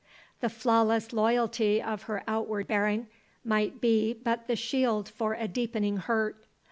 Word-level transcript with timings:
The 0.39 0.49
flawless 0.49 1.13
loyalty 1.13 1.79
of 1.79 2.01
her 2.09 2.23
outward 2.27 2.65
bearing 2.65 3.05
might 3.45 3.79
be 3.79 4.13
but 4.13 4.47
the 4.47 4.55
shield 4.55 5.07
for 5.07 5.35
a 5.35 5.47
deepening 5.47 5.97
hurt. 5.97 6.43